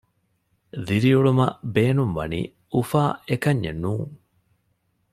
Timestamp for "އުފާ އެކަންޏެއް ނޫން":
2.73-4.13